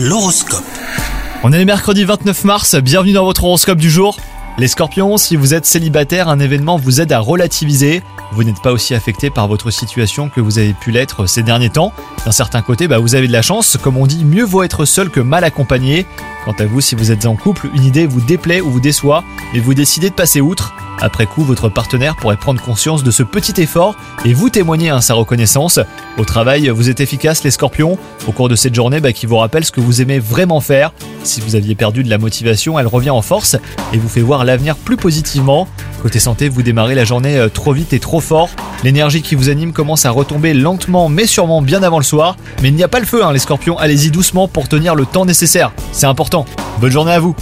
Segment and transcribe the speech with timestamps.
[0.00, 0.62] L'horoscope.
[1.42, 4.16] On est le mercredi 29 mars, bienvenue dans votre horoscope du jour.
[4.56, 8.04] Les scorpions, si vous êtes célibataire, un événement vous aide à relativiser.
[8.30, 11.70] Vous n'êtes pas aussi affecté par votre situation que vous avez pu l'être ces derniers
[11.70, 11.92] temps.
[12.24, 13.76] D'un certain côté, bah, vous avez de la chance.
[13.76, 16.06] Comme on dit, mieux vaut être seul que mal accompagné.
[16.44, 19.24] Quant à vous, si vous êtes en couple, une idée vous déplaît ou vous déçoit,
[19.52, 20.74] et vous décidez de passer outre.
[21.00, 23.94] Après coup, votre partenaire pourrait prendre conscience de ce petit effort
[24.24, 25.78] et vous témoigner sa reconnaissance.
[26.16, 29.36] Au travail, vous êtes efficace les scorpions, au cours de cette journée bah, qui vous
[29.36, 30.92] rappelle ce que vous aimez vraiment faire.
[31.22, 33.56] Si vous aviez perdu de la motivation, elle revient en force
[33.92, 35.68] et vous fait voir l'avenir plus positivement.
[36.02, 38.50] Côté santé, vous démarrez la journée euh, trop vite et trop fort.
[38.84, 42.36] L'énergie qui vous anime commence à retomber lentement mais sûrement bien avant le soir.
[42.62, 45.06] Mais il n'y a pas le feu hein, les scorpions, allez-y doucement pour tenir le
[45.06, 45.72] temps nécessaire.
[45.92, 46.44] C'est important.
[46.80, 47.34] Bonne journée à vous